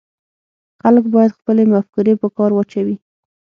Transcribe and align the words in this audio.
خلک 0.81 1.05
باید 1.13 1.37
خپلې 1.39 1.63
مفکورې 1.73 2.13
په 2.21 2.27
کار 2.37 2.51
واچوي 2.53 2.95